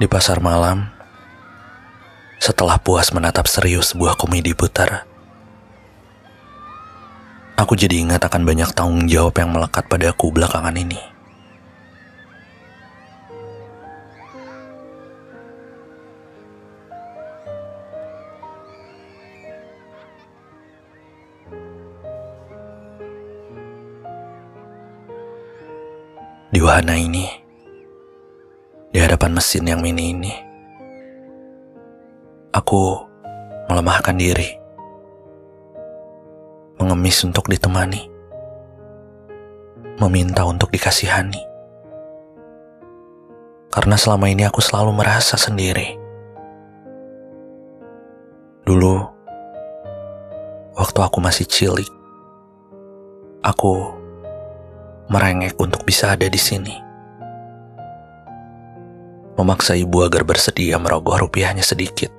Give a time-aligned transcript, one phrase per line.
[0.00, 0.88] Di pasar malam,
[2.40, 5.04] setelah puas menatap serius sebuah komedi putar,
[7.60, 10.96] aku jadi ingat akan banyak tanggung jawab yang melekat padaku belakangan ini.
[26.48, 27.49] Di wahana ini,
[28.90, 30.34] di hadapan mesin yang mini ini,
[32.50, 32.98] aku
[33.70, 34.50] melemahkan diri,
[36.82, 38.10] mengemis untuk ditemani,
[40.02, 41.38] meminta untuk dikasihani.
[43.70, 45.94] Karena selama ini aku selalu merasa sendiri.
[48.66, 49.06] Dulu,
[50.74, 51.86] waktu aku masih cilik,
[53.46, 53.94] aku
[55.06, 56.89] merengek untuk bisa ada di sini.
[59.40, 62.12] Memaksa ibu agar bersedia merogoh rupiahnya sedikit.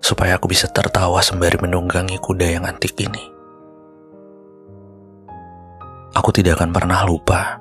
[0.00, 3.20] Supaya aku bisa tertawa sembari menunggangi kuda yang antik ini.
[6.16, 7.60] Aku tidak akan pernah lupa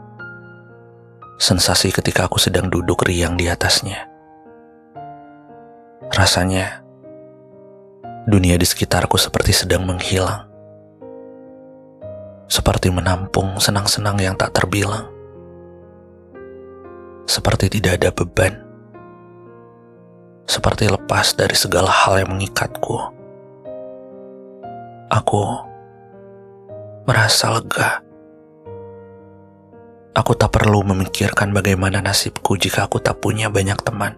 [1.36, 4.08] sensasi ketika aku sedang duduk riang di atasnya.
[6.08, 6.88] Rasanya
[8.32, 10.56] dunia di sekitarku seperti sedang menghilang
[12.46, 15.10] seperti menampung senang-senang yang tak terbilang,
[17.26, 18.54] seperti tidak ada beban,
[20.46, 22.98] seperti lepas dari segala hal yang mengikatku.
[25.10, 25.44] Aku
[27.06, 28.02] merasa lega.
[30.16, 34.16] Aku tak perlu memikirkan bagaimana nasibku jika aku tak punya banyak teman.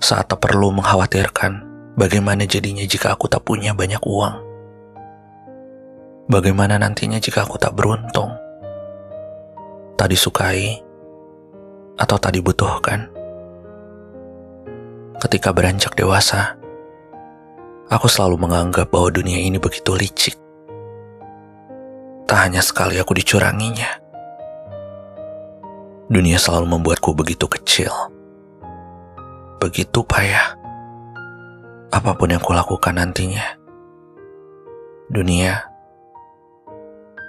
[0.00, 1.66] Saat tak perlu mengkhawatirkan
[1.98, 4.50] bagaimana jadinya jika aku tak punya banyak uang
[6.30, 8.30] Bagaimana nantinya jika aku tak beruntung?
[9.98, 10.78] Tak disukai
[12.00, 13.12] atau tak dibutuhkan?
[15.20, 16.56] Ketika beranjak dewasa,
[17.92, 20.32] aku selalu menganggap bahwa dunia ini begitu licik.
[22.24, 24.00] Tak hanya sekali aku dicuranginya.
[26.08, 27.92] Dunia selalu membuatku begitu kecil.
[29.60, 30.56] Begitu payah.
[31.92, 33.60] Apa pun yang kulakukan nantinya.
[35.12, 35.70] Dunia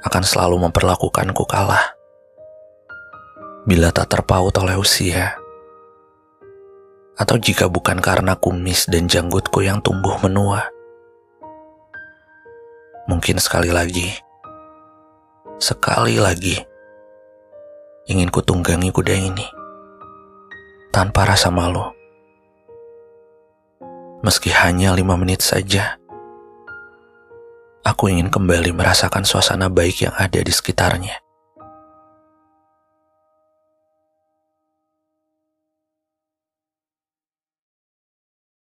[0.01, 2.00] akan selalu memperlakukanku kalah.
[3.61, 5.37] Bila tak terpaut oleh usia,
[7.13, 10.65] atau jika bukan karena kumis dan janggutku yang tumbuh menua,
[13.05, 14.09] mungkin sekali lagi,
[15.61, 16.57] sekali lagi,
[18.09, 19.45] ingin kutunggangi kuda ini
[20.89, 21.85] tanpa rasa malu.
[24.25, 26.01] Meski hanya lima menit saja,
[27.81, 31.17] Aku ingin kembali merasakan suasana baik yang ada di sekitarnya.